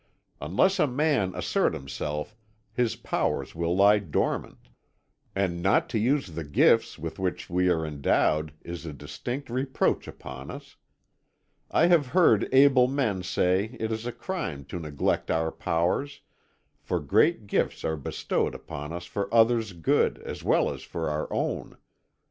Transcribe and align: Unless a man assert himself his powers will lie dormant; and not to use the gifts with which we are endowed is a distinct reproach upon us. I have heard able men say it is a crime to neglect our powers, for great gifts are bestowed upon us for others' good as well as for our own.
Unless 0.41 0.79
a 0.79 0.87
man 0.87 1.35
assert 1.35 1.75
himself 1.75 2.35
his 2.73 2.95
powers 2.95 3.53
will 3.53 3.75
lie 3.75 3.99
dormant; 3.99 4.67
and 5.35 5.61
not 5.61 5.89
to 5.89 5.99
use 5.99 6.31
the 6.31 6.43
gifts 6.43 6.97
with 6.97 7.19
which 7.19 7.51
we 7.51 7.69
are 7.69 7.85
endowed 7.85 8.51
is 8.63 8.83
a 8.83 8.93
distinct 8.93 9.47
reproach 9.47 10.07
upon 10.07 10.49
us. 10.49 10.75
I 11.69 11.85
have 11.85 12.07
heard 12.17 12.49
able 12.51 12.87
men 12.87 13.21
say 13.21 13.77
it 13.79 13.91
is 13.91 14.07
a 14.07 14.11
crime 14.11 14.65
to 14.73 14.79
neglect 14.79 15.29
our 15.29 15.51
powers, 15.51 16.21
for 16.79 16.99
great 16.99 17.45
gifts 17.45 17.83
are 17.85 17.95
bestowed 17.95 18.55
upon 18.55 18.91
us 18.93 19.05
for 19.05 19.31
others' 19.31 19.71
good 19.71 20.17
as 20.25 20.43
well 20.43 20.71
as 20.73 20.81
for 20.81 21.11
our 21.11 21.31
own. 21.31 21.77